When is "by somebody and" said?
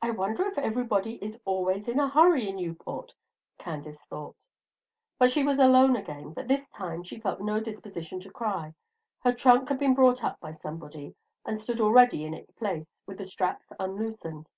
10.40-11.58